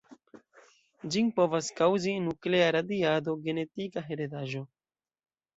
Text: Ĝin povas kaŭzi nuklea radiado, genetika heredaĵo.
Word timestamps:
Ĝin 1.15 1.27
povas 1.39 1.69
kaŭzi 1.81 2.15
nuklea 2.29 2.71
radiado, 2.77 3.39
genetika 3.47 4.07
heredaĵo. 4.11 4.65